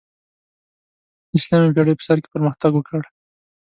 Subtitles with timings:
[1.31, 3.01] د شلمې پیړۍ په سر کې پرمختګ وکړ.